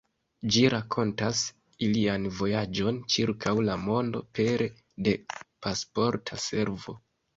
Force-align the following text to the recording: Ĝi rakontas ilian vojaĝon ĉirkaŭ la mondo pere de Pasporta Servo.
Ĝi 0.53 0.61
rakontas 0.73 1.41
ilian 1.87 2.25
vojaĝon 2.39 2.97
ĉirkaŭ 3.17 3.55
la 3.67 3.75
mondo 3.85 4.23
pere 4.41 4.71
de 5.09 5.15
Pasporta 5.67 6.41
Servo. 6.47 6.97